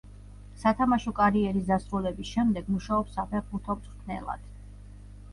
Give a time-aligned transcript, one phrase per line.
[0.61, 4.49] სათამაშო კარიერის დასრულების შემდეგ მუშაობს საფეხბურთო მწვრთნელად.